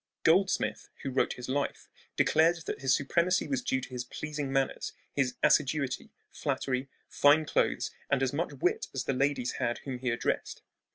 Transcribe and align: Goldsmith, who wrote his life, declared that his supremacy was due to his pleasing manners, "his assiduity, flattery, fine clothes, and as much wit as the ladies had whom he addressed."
Goldsmith, 0.23 0.89
who 1.03 1.11
wrote 1.11 1.33
his 1.33 1.47
life, 1.47 1.87
declared 2.15 2.65
that 2.65 2.81
his 2.81 2.91
supremacy 2.95 3.47
was 3.47 3.61
due 3.61 3.79
to 3.81 3.89
his 3.89 4.03
pleasing 4.03 4.51
manners, 4.51 4.93
"his 5.15 5.35
assiduity, 5.43 6.09
flattery, 6.31 6.89
fine 7.07 7.45
clothes, 7.45 7.91
and 8.09 8.23
as 8.23 8.33
much 8.33 8.49
wit 8.53 8.87
as 8.95 9.03
the 9.03 9.13
ladies 9.13 9.51
had 9.59 9.77
whom 9.83 9.99
he 9.99 10.09
addressed." 10.09 10.63